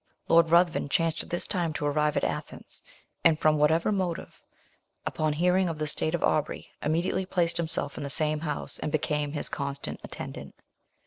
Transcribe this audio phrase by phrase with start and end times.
[0.29, 2.81] Lord Ruthven, chanced at this time to arrive at Athens,
[3.23, 4.41] and, from whatever motive,
[5.05, 8.91] upon hearing of the state of Aubrey, immediately placed himself in the same house, and
[8.91, 10.55] became his constant attendant.